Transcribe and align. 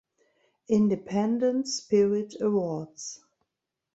Independent 0.67 1.67
Spirit 1.67 2.33
Awards 2.41 3.19